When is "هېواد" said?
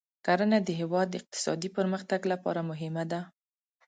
0.79-1.07